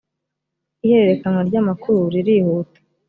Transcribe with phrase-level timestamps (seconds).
[0.85, 2.79] ihererekanwa ryamakuru ririhuta.